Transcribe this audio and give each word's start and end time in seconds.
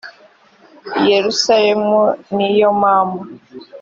yerusalemu 1.07 1.99
ni 2.35 2.47
yo 2.59 2.69
mama 2.81 3.19